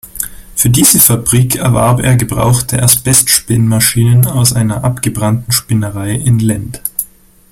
Für 0.55 0.71
diese 0.71 0.99
Fabrik 0.99 1.57
erwarb 1.57 1.99
er 2.01 2.15
gebrauchte 2.17 2.81
Asbest-Spinnmaschinen 2.81 4.25
aus 4.25 4.51
einer 4.51 4.83
abgebrannten 4.83 5.51
Spinnerei 5.51 6.13
in 6.15 6.39
Lend. 6.39 6.81